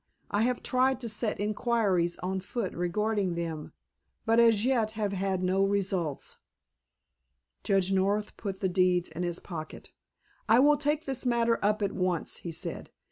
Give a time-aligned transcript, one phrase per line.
[0.31, 3.71] I have tried to set inquiries on foot regarding them,
[4.25, 6.37] but as yet have had no results."
[7.63, 9.91] Judge North put the deeds in his pocket.
[10.49, 12.89] "I will take this matter up at once," he said.